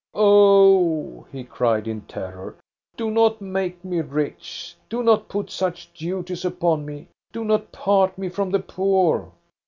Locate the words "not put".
5.03-5.51